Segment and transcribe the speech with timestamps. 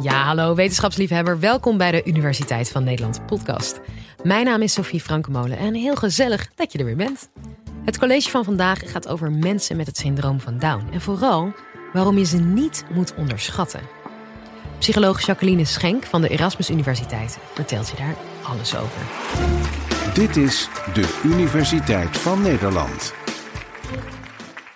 [0.00, 1.40] Ja, hallo wetenschapsliefhebber.
[1.40, 3.80] Welkom bij de Universiteit van Nederland podcast.
[4.22, 7.28] Mijn naam is Sophie Frankemolen en heel gezellig dat je er weer bent.
[7.84, 10.88] Het college van vandaag gaat over mensen met het syndroom van Down.
[10.92, 11.52] En vooral
[11.92, 13.80] waarom je ze niet moet onderschatten.
[14.78, 19.00] Psycholoog Jacqueline Schenk van de Erasmus Universiteit vertelt je daar alles over.
[20.14, 23.14] Dit is de Universiteit van Nederland.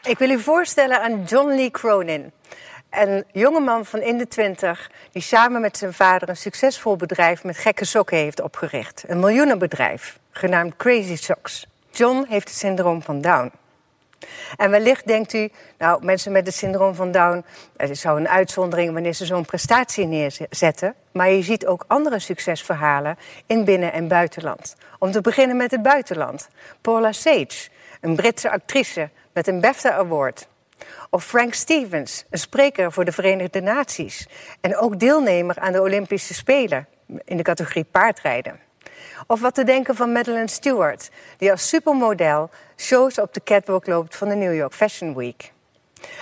[0.02, 2.32] Ik wil u voorstellen aan John Lee Cronin.
[2.92, 7.56] Een jongeman van in de twintig die samen met zijn vader een succesvol bedrijf met
[7.56, 9.04] gekke sokken heeft opgericht.
[9.06, 11.66] Een miljoenenbedrijf, genaamd Crazy Socks.
[11.90, 13.52] John heeft het syndroom van Down.
[14.56, 17.44] En wellicht denkt u, nou, mensen met het syndroom van Down,
[17.76, 20.94] het zou een uitzondering wanneer ze zo'n prestatie neerzetten.
[21.12, 24.76] Maar je ziet ook andere succesverhalen in binnen- en buitenland.
[24.98, 26.48] Om te beginnen met het buitenland.
[26.80, 27.68] Paula Sage,
[28.00, 30.50] een Britse actrice met een BAFTA Award.
[31.10, 34.26] Of Frank Stevens, een spreker voor de Verenigde Naties.
[34.60, 36.86] En ook deelnemer aan de Olympische Spelen
[37.24, 38.60] in de categorie paardrijden.
[39.26, 44.16] Of wat te denken van Madeleine Stewart, die als supermodel shows op de catwalk loopt
[44.16, 45.52] van de New York Fashion Week.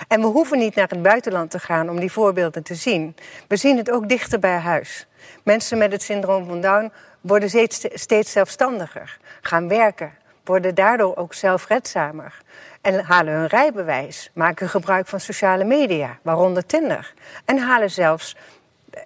[0.07, 3.15] En we hoeven niet naar het buitenland te gaan om die voorbeelden te zien.
[3.47, 5.07] We zien het ook dichter bij huis.
[5.43, 11.33] Mensen met het syndroom van Down worden steeds, steeds zelfstandiger, gaan werken, worden daardoor ook
[11.33, 12.41] zelfredzamer.
[12.81, 17.13] En halen hun rijbewijs, maken gebruik van sociale media, waaronder Tinder.
[17.45, 18.35] En halen zelfs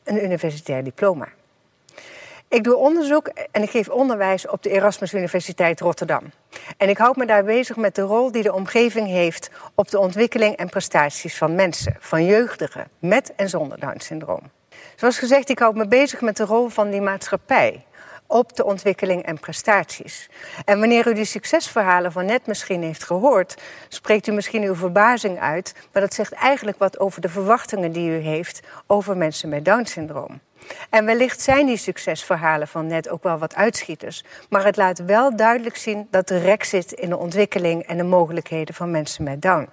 [0.03, 1.27] een universitair diploma.
[2.47, 6.23] Ik doe onderzoek en ik geef onderwijs op de Erasmus Universiteit Rotterdam.
[6.77, 9.99] En ik houd me daar bezig met de rol die de omgeving heeft op de
[9.99, 14.51] ontwikkeling en prestaties van mensen, van jeugdigen met en zonder Down-syndroom.
[14.95, 17.85] Zoals gezegd, ik houd me bezig met de rol van die maatschappij
[18.27, 20.29] op de ontwikkeling en prestaties.
[20.65, 25.39] En wanneer u die succesverhalen van net misschien heeft gehoord, spreekt u misschien uw verbazing
[25.39, 29.65] uit, maar dat zegt eigenlijk wat over de verwachtingen die u heeft over mensen met
[29.65, 30.39] Down-syndroom.
[30.89, 34.23] En wellicht zijn die succesverhalen van net ook wel wat uitschieters.
[34.49, 38.03] Maar het laat wel duidelijk zien dat er rek zit in de ontwikkeling en de
[38.03, 39.69] mogelijkheden van mensen met Down.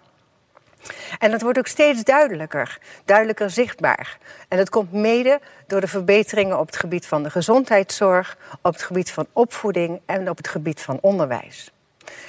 [1.18, 4.18] En dat wordt ook steeds duidelijker, duidelijker zichtbaar.
[4.48, 8.82] En dat komt mede door de verbeteringen op het gebied van de gezondheidszorg, op het
[8.82, 11.72] gebied van opvoeding en op het gebied van onderwijs.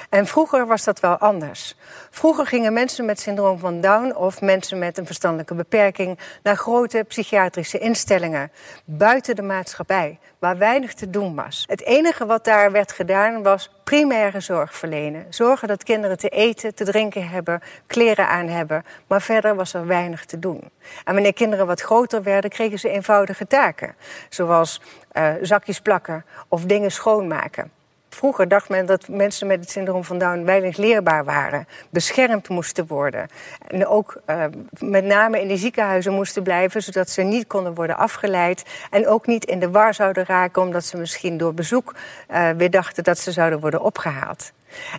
[0.09, 1.75] En vroeger was dat wel anders.
[2.09, 7.05] Vroeger gingen mensen met syndroom van Down of mensen met een verstandelijke beperking naar grote
[7.07, 8.51] psychiatrische instellingen
[8.85, 11.63] buiten de maatschappij, waar weinig te doen was.
[11.67, 15.25] Het enige wat daar werd gedaan was primaire zorg verlenen.
[15.29, 18.83] Zorgen dat kinderen te eten, te drinken hebben, kleren aan hebben.
[19.07, 20.69] Maar verder was er weinig te doen.
[21.03, 23.95] En wanneer kinderen wat groter werden, kregen ze eenvoudige taken.
[24.29, 24.81] Zoals
[25.13, 27.71] uh, zakjes plakken of dingen schoonmaken.
[28.13, 32.87] Vroeger dacht men dat mensen met het syndroom van Down weinig leerbaar waren, beschermd moesten
[32.87, 33.27] worden.
[33.67, 34.45] En ook uh,
[34.79, 38.63] met name in de ziekenhuizen moesten blijven, zodat ze niet konden worden afgeleid.
[38.89, 41.95] En ook niet in de war zouden raken, omdat ze misschien door bezoek
[42.31, 44.51] uh, weer dachten dat ze zouden worden opgehaald.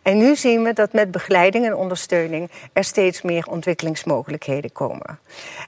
[0.02, 5.18] En nu zien we dat met begeleiding en ondersteuning er steeds meer ontwikkelingsmogelijkheden komen.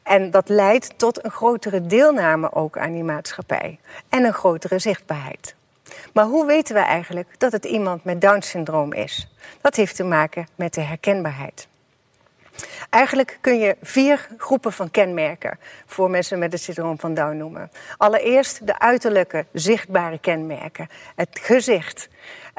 [0.02, 5.54] En dat leidt tot een grotere deelname ook aan die maatschappij en een grotere zichtbaarheid.
[6.16, 9.28] Maar hoe weten we eigenlijk dat het iemand met Down-syndroom is?
[9.60, 11.68] Dat heeft te maken met de herkenbaarheid.
[12.90, 17.70] Eigenlijk kun je vier groepen van kenmerken voor mensen met het syndroom van Down noemen.
[17.96, 20.88] Allereerst de uiterlijke, zichtbare kenmerken.
[21.14, 22.08] Het gezicht.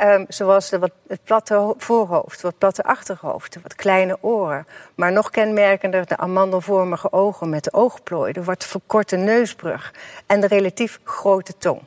[0.04, 4.68] Um, zoals wat, het platte voorhoofd, wat platte achterhoofd, wat kleine oren.
[4.96, 9.94] Maar nog kenmerkender de amandelvormige ogen met de oogplooi, de wat verkorte neusbrug
[10.26, 11.82] en de relatief grote tong.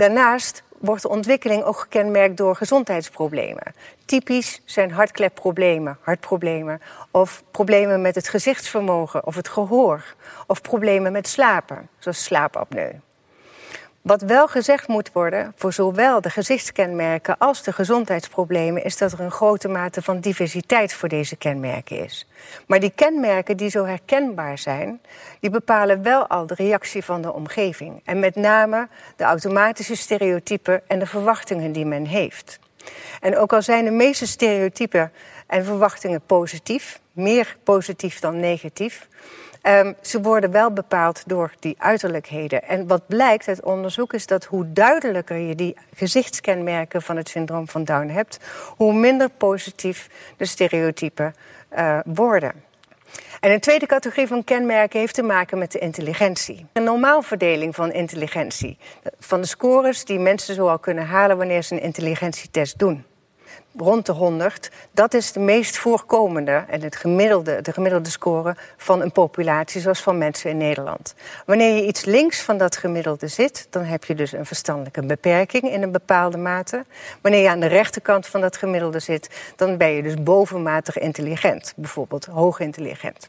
[0.00, 3.74] Daarnaast wordt de ontwikkeling ook gekenmerkt door gezondheidsproblemen.
[4.04, 6.80] Typisch zijn hartklepproblemen, hartproblemen,
[7.10, 10.14] of problemen met het gezichtsvermogen of het gehoor,
[10.46, 12.90] of problemen met slapen, zoals slaapapneu.
[14.00, 19.20] Wat wel gezegd moet worden voor zowel de gezichtskenmerken als de gezondheidsproblemen, is dat er
[19.20, 22.26] een grote mate van diversiteit voor deze kenmerken is.
[22.66, 25.00] Maar die kenmerken die zo herkenbaar zijn,
[25.40, 28.00] die bepalen wel al de reactie van de omgeving.
[28.04, 32.58] En met name de automatische stereotypen en de verwachtingen die men heeft.
[33.20, 35.12] En ook al zijn de meeste stereotypen
[35.46, 39.08] en verwachtingen positief, meer positief dan negatief,
[39.62, 42.62] Um, ze worden wel bepaald door die uiterlijkheden.
[42.62, 47.68] En wat blijkt uit onderzoek is dat hoe duidelijker je die gezichtskenmerken van het syndroom
[47.68, 48.38] van Down hebt,
[48.76, 51.34] hoe minder positief de stereotypen
[51.76, 52.52] uh, worden.
[53.40, 56.66] En een tweede categorie van kenmerken heeft te maken met de intelligentie.
[56.72, 58.78] Een normaalverdeling van intelligentie.
[59.18, 63.04] Van de scores die mensen zoal kunnen halen wanneer ze een intelligentietest doen.
[63.76, 69.00] Rond de 100, dat is de meest voorkomende en het gemiddelde, de gemiddelde score van
[69.00, 71.14] een populatie zoals van mensen in Nederland.
[71.46, 75.62] Wanneer je iets links van dat gemiddelde zit, dan heb je dus een verstandelijke beperking
[75.62, 76.84] in een bepaalde mate.
[77.20, 81.72] Wanneer je aan de rechterkant van dat gemiddelde zit, dan ben je dus bovenmatig intelligent,
[81.76, 83.28] bijvoorbeeld hoog intelligent.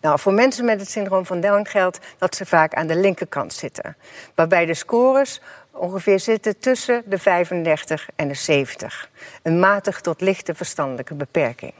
[0.00, 3.52] Nou, voor mensen met het syndroom van Down geldt dat ze vaak aan de linkerkant
[3.52, 3.96] zitten.
[4.34, 5.40] Waarbij de scores
[5.72, 9.10] ongeveer zitten tussen de 35 en de 70.
[9.42, 11.72] Een matig tot lichte verstandelijke beperking.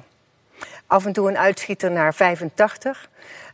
[0.86, 3.08] Af en toe een uitschieter naar 85.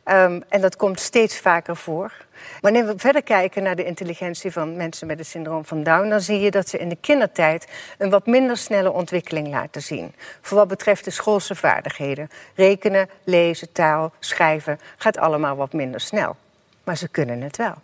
[0.05, 2.13] Um, en dat komt steeds vaker voor.
[2.61, 6.21] Wanneer we verder kijken naar de intelligentie van mensen met het syndroom van Down, dan
[6.21, 7.69] zie je dat ze in de kindertijd
[7.99, 10.15] een wat minder snelle ontwikkeling laten zien.
[10.41, 12.31] Voor wat betreft de schoolse vaardigheden.
[12.55, 16.37] Rekenen, lezen, taal, schrijven gaat allemaal wat minder snel.
[16.85, 17.75] Maar ze kunnen het wel.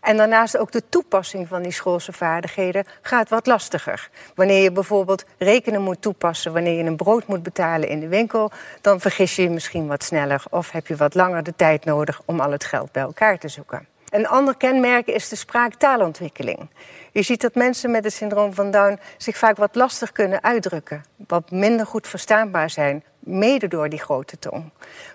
[0.00, 4.10] En daarnaast ook de toepassing van die schoolse vaardigheden gaat wat lastiger.
[4.34, 8.50] Wanneer je bijvoorbeeld rekenen moet toepassen, wanneer je een brood moet betalen in de winkel,
[8.80, 12.20] dan vergis je je misschien wat sneller of heb je wat langer de tijd nodig
[12.24, 13.86] om al het geld bij elkaar te zoeken.
[14.10, 16.68] Een ander kenmerk is de spraaktaalontwikkeling.
[17.12, 21.04] Je ziet dat mensen met het syndroom van Down zich vaak wat lastig kunnen uitdrukken,
[21.26, 24.70] wat minder goed verstaanbaar zijn, mede door die grote tong.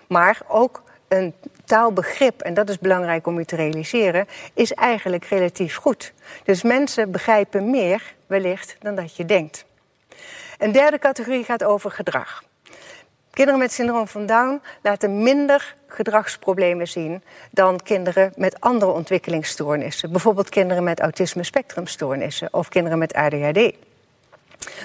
[0.08, 0.82] Maar ook
[1.12, 6.12] een taalbegrip, en dat is belangrijk om u te realiseren, is eigenlijk relatief goed.
[6.44, 9.64] Dus mensen begrijpen meer wellicht dan dat je denkt.
[10.58, 12.42] Een derde categorie gaat over gedrag.
[13.30, 20.10] Kinderen met syndroom van Down laten minder gedragsproblemen zien dan kinderen met andere ontwikkelingsstoornissen.
[20.10, 23.74] Bijvoorbeeld kinderen met autisme spectrumstoornissen of kinderen met ADHD.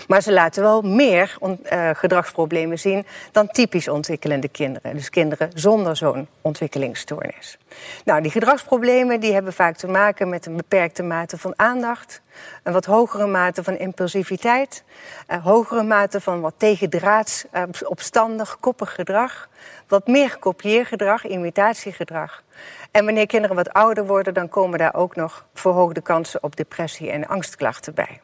[0.07, 4.95] Maar ze laten wel meer uh, gedragsproblemen zien dan typisch ontwikkelende kinderen.
[4.95, 7.57] Dus kinderen zonder zo'n ontwikkelingsstoornis.
[8.05, 12.21] Nou, die gedragsproblemen die hebben vaak te maken met een beperkte mate van aandacht,
[12.63, 14.83] een wat hogere mate van impulsiviteit,
[15.27, 19.49] een hogere mate van wat tegendraads, uh, opstandig, koppig gedrag,
[19.87, 22.43] wat meer kopieergedrag, imitatiegedrag.
[22.91, 27.11] En wanneer kinderen wat ouder worden, dan komen daar ook nog verhoogde kansen op depressie
[27.11, 28.21] en angstklachten bij.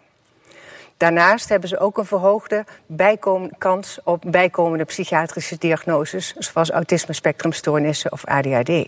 [0.98, 2.66] Daarnaast hebben ze ook een verhoogde
[3.57, 8.88] kans op bijkomende psychiatrische diagnoses, zoals autisme spectrumstoornissen of ADHD.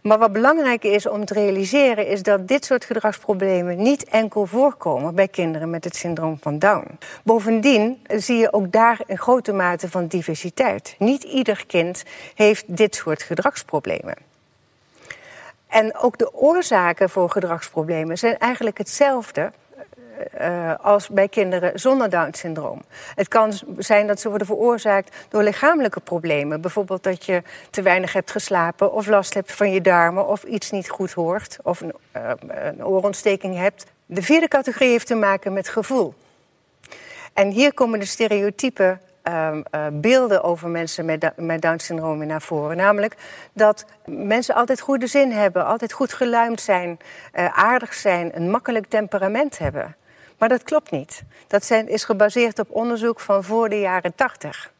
[0.00, 5.14] Maar wat belangrijk is om te realiseren is dat dit soort gedragsproblemen niet enkel voorkomen
[5.14, 6.98] bij kinderen met het syndroom van Down.
[7.22, 10.94] Bovendien zie je ook daar een grote mate van diversiteit.
[10.98, 12.02] Niet ieder kind
[12.34, 14.14] heeft dit soort gedragsproblemen.
[15.68, 19.52] En ook de oorzaken voor gedragsproblemen zijn eigenlijk hetzelfde
[20.40, 22.82] uh, als bij kinderen zonder Down-syndroom.
[23.14, 26.60] Het kan zijn dat ze worden veroorzaakt door lichamelijke problemen.
[26.60, 30.70] Bijvoorbeeld dat je te weinig hebt geslapen of last hebt van je darmen of iets
[30.70, 33.86] niet goed hoort of een, uh, een oorontsteking hebt.
[34.06, 36.14] De vierde categorie heeft te maken met gevoel.
[37.32, 42.76] En hier komen de stereotypen uh, uh, beelden over mensen met, met Down-syndroom naar voren.
[42.76, 43.14] Namelijk
[43.52, 46.98] dat mensen altijd goede zin hebben, altijd goed geluimd zijn,
[47.52, 49.96] aardig zijn, een makkelijk temperament hebben.
[50.38, 51.22] Maar dat klopt niet.
[51.46, 54.72] Dat zijn, is gebaseerd op onderzoek van voor de jaren 80.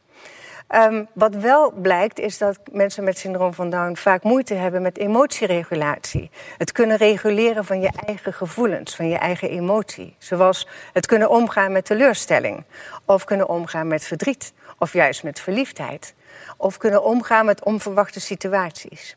[0.75, 4.97] Um, wat wel blijkt is dat mensen met syndroom van Down vaak moeite hebben met
[4.97, 6.31] emotieregulatie.
[6.57, 10.15] Het kunnen reguleren van je eigen gevoelens, van je eigen emotie.
[10.17, 12.63] Zoals het kunnen omgaan met teleurstelling,
[13.05, 16.13] of kunnen omgaan met verdriet, of juist met verliefdheid,
[16.57, 19.15] of kunnen omgaan met onverwachte situaties.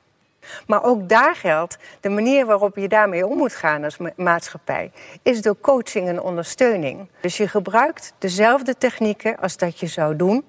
[0.66, 5.42] Maar ook daar geldt, de manier waarop je daarmee om moet gaan als maatschappij, is
[5.42, 7.08] door coaching en ondersteuning.
[7.20, 10.44] Dus je gebruikt dezelfde technieken als dat je zou doen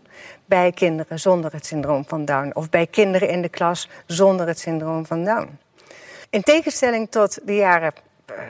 [0.45, 4.59] bij kinderen zonder het syndroom van Down of bij kinderen in de klas zonder het
[4.59, 5.59] syndroom van Down.
[6.29, 7.93] In tegenstelling tot de jaren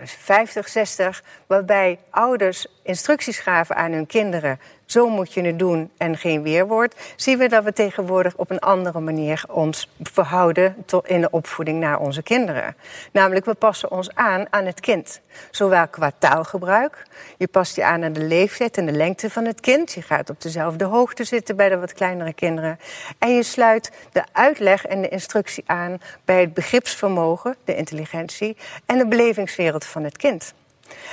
[0.03, 4.59] 50, 60, waarbij ouders instructies gaven aan hun kinderen
[4.93, 8.59] zo moet je het doen en geen weerwoord, zien we dat we tegenwoordig op een
[8.59, 12.75] andere manier ons verhouden tot in de opvoeding naar onze kinderen.
[13.11, 15.21] Namelijk, we passen ons aan aan het kind.
[15.51, 17.05] Zowel qua taalgebruik,
[17.37, 19.91] je past je aan aan de leeftijd en de lengte van het kind.
[19.91, 22.79] Je gaat op dezelfde hoogte zitten bij de wat kleinere kinderen.
[23.19, 28.97] En je sluit de uitleg en de instructie aan bij het begripsvermogen, de intelligentie en
[28.97, 30.53] de belevingswereld van het kind.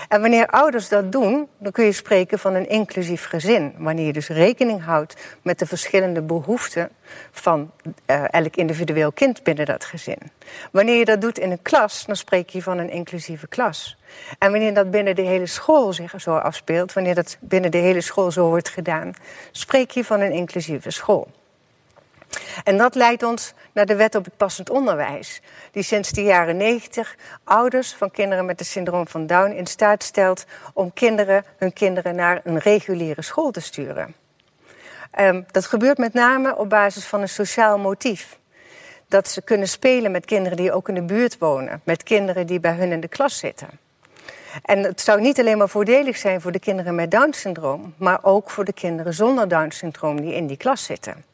[0.08, 3.74] En wanneer ouders dat doen, dan kun je spreken van een inclusief gezin.
[3.78, 6.90] Wanneer je dus rekening houdt met de verschillende behoeften
[7.30, 7.70] van
[8.06, 10.18] uh, elk individueel kind binnen dat gezin.
[10.72, 13.96] Wanneer je dat doet in een klas, dan spreek je van een inclusieve klas.
[14.38, 18.00] En wanneer dat binnen de hele school zich zo afspeelt, wanneer dat binnen de hele
[18.00, 19.12] school zo wordt gedaan,
[19.50, 21.28] spreek je van een inclusieve school.
[22.64, 26.56] En dat leidt ons naar de wet op het passend onderwijs, die sinds de jaren
[26.56, 30.44] 90 ouders van kinderen met het syndroom van Down in staat stelt
[30.74, 34.14] om kinderen, hun kinderen naar een reguliere school te sturen.
[35.18, 38.38] Um, dat gebeurt met name op basis van een sociaal motief.
[39.08, 42.60] Dat ze kunnen spelen met kinderen die ook in de buurt wonen, met kinderen die
[42.60, 43.68] bij hun in de klas zitten.
[44.62, 48.50] En het zou niet alleen maar voordelig zijn voor de kinderen met Down-syndroom, maar ook
[48.50, 51.29] voor de kinderen zonder Down-syndroom die in die klas zitten.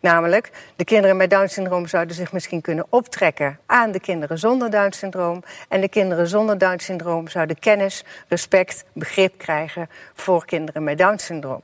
[0.00, 5.42] Namelijk, de kinderen met Down-syndroom zouden zich misschien kunnen optrekken aan de kinderen zonder Down-syndroom.
[5.68, 11.62] En de kinderen zonder Down-syndroom zouden kennis, respect, begrip krijgen voor kinderen met Down-syndroom.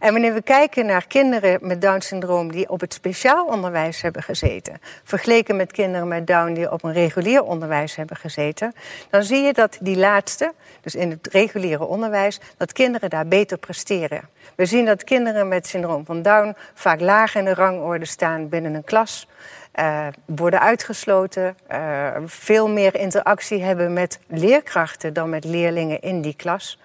[0.00, 4.80] En wanneer we kijken naar kinderen met Down-syndroom die op het speciaal onderwijs hebben gezeten,
[5.04, 8.74] vergeleken met kinderen met Down die op een regulier onderwijs hebben gezeten,
[9.10, 13.58] dan zie je dat die laatste, dus in het reguliere onderwijs, dat kinderen daar beter
[13.58, 14.28] presteren.
[14.54, 18.74] We zien dat kinderen met syndroom van Down vaak laag in de rangorde staan binnen
[18.74, 19.28] een klas.
[19.74, 26.34] Uh, worden uitgesloten, uh, veel meer interactie hebben met leerkrachten dan met leerlingen in die
[26.36, 26.78] klas.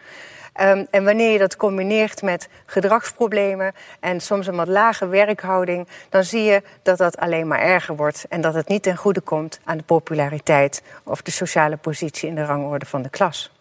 [0.61, 6.23] Um, en wanneer je dat combineert met gedragsproblemen en soms een wat lage werkhouding, dan
[6.23, 9.59] zie je dat dat alleen maar erger wordt en dat het niet ten goede komt
[9.63, 13.54] aan de populariteit of de sociale positie in de rangorde van de klas.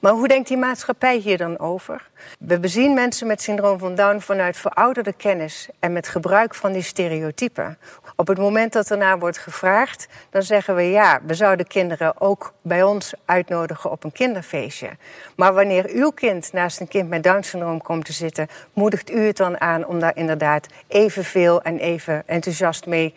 [0.00, 2.08] Maar hoe denkt die maatschappij hier dan over?
[2.38, 6.82] We bezien mensen met syndroom van Down vanuit verouderde kennis en met gebruik van die
[6.82, 7.78] stereotypen.
[8.16, 12.52] Op het moment dat ernaar wordt gevraagd, dan zeggen we ja, we zouden kinderen ook
[12.62, 14.90] bij ons uitnodigen op een kinderfeestje.
[15.36, 19.36] Maar wanneer uw kind naast een kind met Down-syndroom komt te zitten, moedigt u het
[19.36, 23.14] dan aan om daar inderdaad evenveel en even enthousiast mee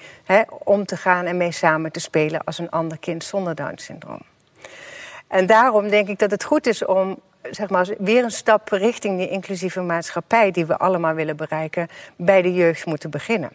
[0.63, 4.32] om te gaan en mee samen te spelen als een ander kind zonder Down-syndroom.
[5.33, 7.19] En daarom denk ik dat het goed is om
[7.51, 12.41] zeg maar, weer een stap richting die inclusieve maatschappij die we allemaal willen bereiken, bij
[12.41, 13.51] de jeugd moeten beginnen.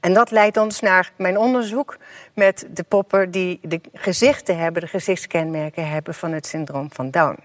[0.00, 1.96] En dat leidt ons naar mijn onderzoek
[2.34, 7.38] met de poppen die de gezichten hebben, de gezichtskenmerken hebben van het syndroom van Down.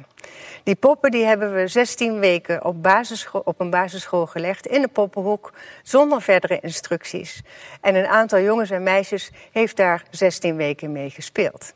[0.63, 3.05] Die poppen die hebben we 16 weken op,
[3.43, 7.41] op een basisschool gelegd in de poppenhoek zonder verdere instructies.
[7.81, 11.73] En een aantal jongens en meisjes heeft daar 16 weken mee gespeeld.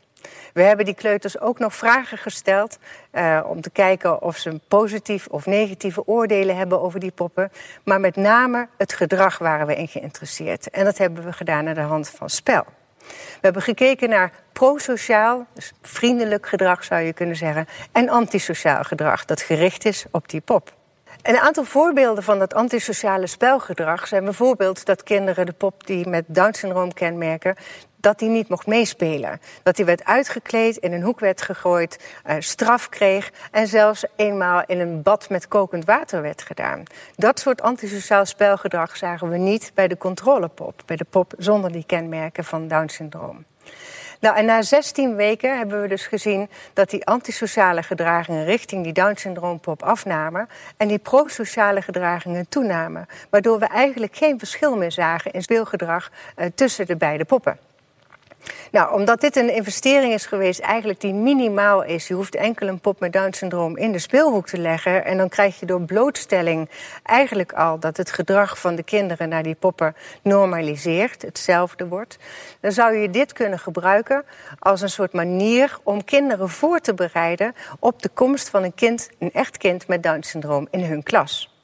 [0.52, 2.78] We hebben die kleuters ook nog vragen gesteld
[3.12, 7.50] uh, om te kijken of ze positief of negatieve oordelen hebben over die poppen.
[7.84, 10.70] Maar met name het gedrag waren we in geïnteresseerd.
[10.70, 12.64] En dat hebben we gedaan aan de hand van spel.
[13.06, 19.24] We hebben gekeken naar prosociaal, dus vriendelijk gedrag zou je kunnen zeggen, en antisociaal gedrag
[19.24, 20.74] dat gericht is op die pop.
[21.22, 26.24] Een aantal voorbeelden van dat antisociale spelgedrag zijn bijvoorbeeld dat kinderen de pop die met
[26.26, 27.56] Down-syndroom kenmerken,
[28.06, 29.40] dat hij niet mocht meespelen.
[29.62, 34.62] Dat hij werd uitgekleed, in een hoek werd gegooid, uh, straf kreeg en zelfs eenmaal
[34.66, 36.82] in een bad met kokend water werd gedaan.
[37.16, 41.84] Dat soort antisociaal spelgedrag zagen we niet bij de controlepop, bij de pop zonder die
[41.86, 43.44] kenmerken van Down-syndroom.
[44.20, 48.92] Nou, en na 16 weken hebben we dus gezien dat die antisociale gedragingen richting die
[48.92, 53.06] Down-syndroompop afnamen en die prosociale gedragingen toenamen.
[53.30, 57.58] Waardoor we eigenlijk geen verschil meer zagen in speelgedrag uh, tussen de beide poppen.
[58.70, 62.08] Nou, omdat dit een investering is geweest, eigenlijk die minimaal is.
[62.08, 65.04] Je hoeft enkel een pop met Down-syndroom in de speelhoek te leggen.
[65.04, 66.68] En dan krijg je door blootstelling
[67.02, 72.18] eigenlijk al dat het gedrag van de kinderen naar die poppen normaliseert, hetzelfde wordt.
[72.60, 74.24] Dan zou je dit kunnen gebruiken
[74.58, 79.10] als een soort manier om kinderen voor te bereiden op de komst van een kind,
[79.18, 81.55] een echt kind met Down-syndroom in hun klas.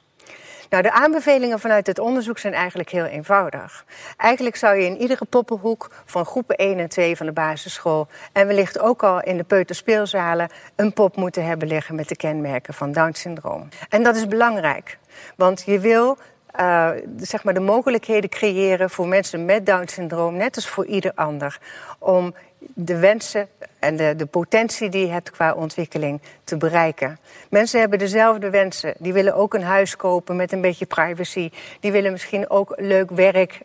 [0.73, 3.85] Nou, de aanbevelingen vanuit het onderzoek zijn eigenlijk heel eenvoudig.
[4.17, 8.07] Eigenlijk zou je in iedere poppenhoek van groepen 1 en 2 van de basisschool...
[8.31, 10.49] en wellicht ook al in de peuterspeelzalen...
[10.75, 13.67] een pop moeten hebben liggen met de kenmerken van Down-syndroom.
[13.89, 14.97] En dat is belangrijk,
[15.35, 16.17] want je wil
[16.59, 21.59] uh, zeg maar de mogelijkheden creëren voor mensen met Down-syndroom, net als voor ieder ander,
[21.99, 22.33] om
[22.73, 23.47] de wensen
[23.79, 27.19] en de, de potentie die je hebt qua ontwikkeling te bereiken.
[27.49, 28.93] Mensen hebben dezelfde wensen.
[28.97, 31.49] Die willen ook een huis kopen met een beetje privacy.
[31.79, 33.59] Die willen misschien ook leuk werk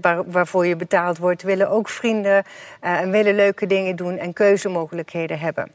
[0.00, 1.42] waar, waarvoor je betaald wordt.
[1.42, 2.44] Willen ook vrienden
[2.84, 5.70] uh, en willen leuke dingen doen en keuzemogelijkheden hebben.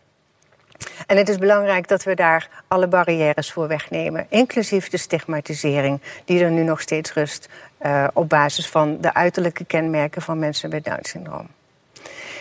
[1.07, 6.43] En het is belangrijk dat we daar alle barrières voor wegnemen, inclusief de stigmatisering die
[6.43, 7.49] er nu nog steeds rust
[7.81, 11.47] uh, op basis van de uiterlijke kenmerken van mensen met Down-syndroom.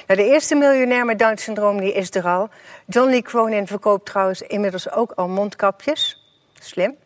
[0.06, 2.48] Nou, de eerste miljonair met Down-syndroom die is er al.
[2.86, 6.30] John Lee Cronin verkoopt trouwens inmiddels ook al mondkapjes.
[6.60, 6.96] Slim.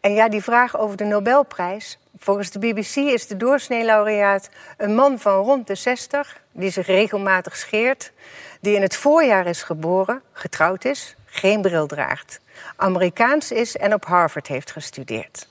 [0.00, 1.98] En ja, die vraag over de Nobelprijs.
[2.18, 7.56] Volgens de BBC is de doorsnee-laureaat een man van rond de 60, die zich regelmatig
[7.56, 8.12] scheert,
[8.60, 12.40] die in het voorjaar is geboren, getrouwd is, geen bril draagt,
[12.76, 15.48] Amerikaans is en op Harvard heeft gestudeerd.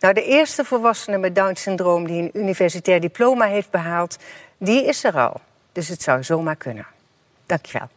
[0.00, 4.16] Nou, de eerste volwassene met Down-syndroom die een universitair diploma heeft behaald,
[4.58, 5.40] die is er al.
[5.72, 6.86] Dus het zou zomaar kunnen.
[7.46, 7.88] Dankjewel.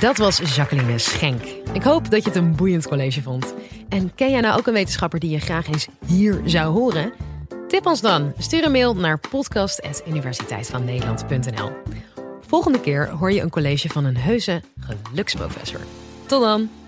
[0.00, 1.42] Dat was Jacqueline Schenk.
[1.72, 3.54] Ik hoop dat je het een boeiend college vond.
[3.88, 7.12] En ken jij nou ook een wetenschapper die je graag eens hier zou horen?
[7.68, 8.32] Tip ons dan.
[8.38, 11.70] Stuur een mail naar podcast.universiteitvannederland.nl
[12.40, 15.80] Volgende keer hoor je een college van een heuse geluksprofessor.
[16.26, 16.83] Tot dan!